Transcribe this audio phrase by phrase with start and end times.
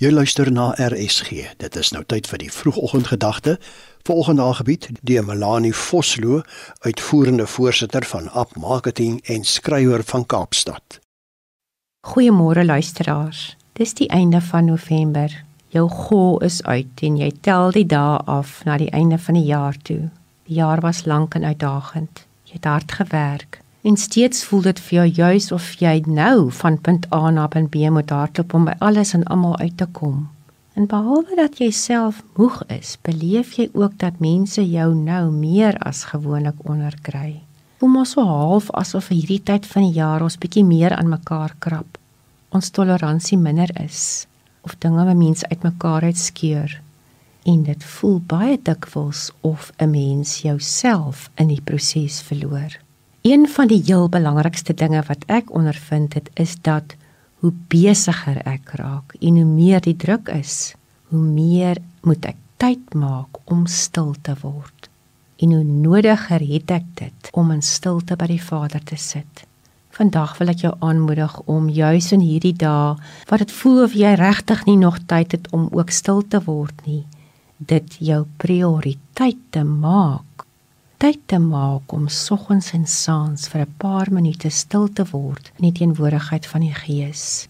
[0.00, 1.42] Jy luister na RSG.
[1.60, 3.58] Dit is nou tyd vir die vroegoggendgedagte.
[4.08, 6.40] Volgende aangebied deur Melanie Vosloo,
[6.80, 10.98] uitvoerende voorsitter van App Marketing en skrywer van Kaapstad.
[12.08, 13.56] Goeiemôre luisteraars.
[13.76, 15.44] Dis die einde van November.
[15.68, 19.50] Jou gou is uit en jy tel die dae af na die einde van die
[19.52, 20.06] jaar toe.
[20.48, 22.24] Die jaar was lank en uitdagend.
[22.48, 26.76] Jy het hard gewerk en steeds voel dit vir jou juis of jy nou van
[26.78, 30.28] punt A na punt B moet hardloop om by alles en almal uit te kom.
[30.76, 35.78] En behalwe dat jy self moeg is, beleef jy ook dat mense jou nou meer
[35.84, 37.40] as gewoonlik onderkry.
[37.80, 41.56] Voel mos so half asof hierdie tyd van die jaar ons bietjie meer aan mekaar
[41.58, 41.98] krap.
[42.52, 44.26] Ons toleransie minder is
[44.60, 46.76] of dinge by mense uitmekaar uitskeur.
[47.48, 52.76] En dit voel baie dikwels of 'n mens jouself in die proses verloor.
[53.22, 56.94] Een van die heel belangrikste dinge wat ek ondervind het is dat
[57.44, 60.72] hoe besigger ek raak en hoe meer die druk is,
[61.12, 64.88] hoe meer moet ek tyd maak om stil te word.
[65.36, 69.44] En hoe nodiger het ek dit om in stilte by die Vader te sit.
[69.92, 72.96] Vandag wil ek jou aanmoedig om juis in hierdie dae
[73.28, 76.86] wat dit voel of jy regtig nie nog tyd het om ook stil te word
[76.88, 77.04] nie,
[77.58, 80.24] dit jou prioriteit te maak
[81.00, 85.64] tyd te maak om soggens en saans vir 'n paar minute stil te word in
[85.68, 87.48] die teenwoordigheid van die Gees.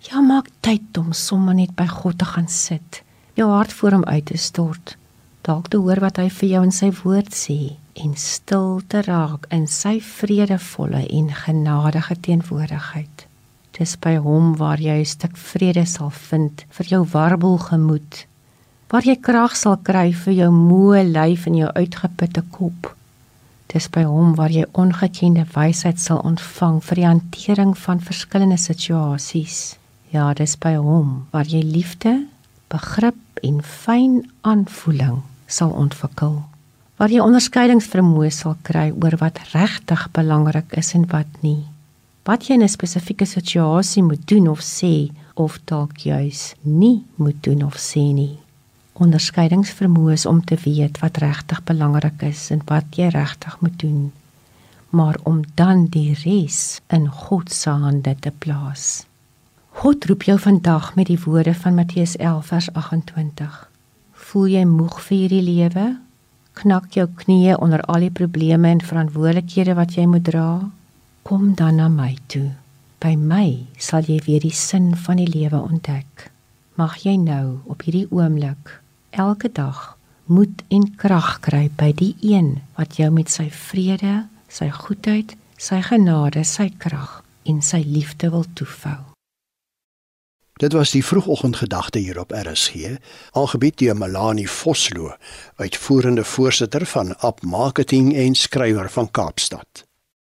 [0.00, 3.02] Ja, maak tyd om sommer net by God te gaan sit,
[3.34, 4.96] jou hart voor hom uit te stort,
[5.42, 9.46] dalk te hoor wat hy vir jou in sy woord sê en stil te raak
[9.50, 13.26] in sy vredevolle en genadige teenwoordigheid.
[13.78, 18.26] Dis by hom waar jy 'n stuk vrede sal vind vir jou warboel gemoed
[18.90, 22.90] waar jy krag sal kry vir jou moe lyf en jou uitgeputte kop.
[23.70, 29.76] Dis by hom waar jy ongekende wysheid sal ontvang vir die hantering van verskillende situasies.
[30.10, 32.16] Ja, dis by hom waar jy liefde,
[32.70, 36.40] begrip en fyn aanvoeling sal ontwikkel.
[36.98, 41.62] Waar jy onderskeidingsvermoë sal kry oor wat regtig belangrik is en wat nie.
[42.26, 47.42] Wat jy in 'n spesifieke situasie moet doen of sê of dalk juis nie moet
[47.42, 48.38] doen of sê nie
[49.00, 54.10] onderskeidingsvermoë om te weet wat regtig belangrik is en wat jy regtig moet doen
[54.90, 59.06] maar om dan die res in God se hande te plaas.
[59.70, 63.58] God roep jou vandag met die woorde van Matteus 11 vers 28.
[64.12, 65.86] Voel jy moeg vir hierdie lewe?
[66.58, 70.48] Knak jou knieë onder al die probleme en verantwoordelikhede wat jy moet dra?
[71.22, 72.50] Kom dan na my toe.
[73.00, 76.28] By my sal jy weer die sin van die lewe ontdek.
[76.74, 79.96] Mag jy nou op hierdie oomblik elke dag
[80.30, 85.80] moed en krag kry by die een wat jou met sy vrede, sy goedheid, sy
[85.82, 89.10] genade, sy krag en sy liefde wil toevou.
[90.60, 92.98] Dit was die vroegoggendgedagte hier op RSG,
[93.32, 95.14] algebied deur Melanie Vosloo,
[95.56, 99.89] uitvoerende voorsitter van App Marketing en skrywer van Kaapstad.